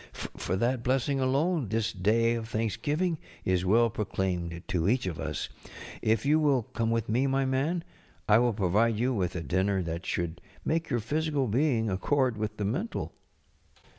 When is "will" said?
6.39-6.63, 8.39-8.53